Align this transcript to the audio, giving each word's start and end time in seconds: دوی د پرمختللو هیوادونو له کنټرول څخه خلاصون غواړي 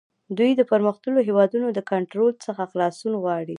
دوی 0.37 0.51
د 0.55 0.61
پرمختللو 0.71 1.25
هیوادونو 1.27 1.67
له 1.77 1.81
کنټرول 1.91 2.33
څخه 2.45 2.61
خلاصون 2.71 3.13
غواړي 3.23 3.49